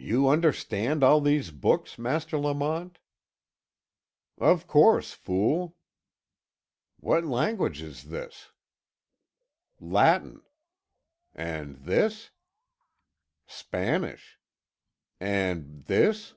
[0.00, 2.98] "You understand all these books, Master Lamont?"
[4.38, 5.76] "Of course, fool."
[6.98, 8.50] "What language is this?"
[9.78, 10.42] "Latin."
[11.32, 12.32] "And this?"
[13.46, 14.36] "Spanish."
[15.20, 16.34] "And this?"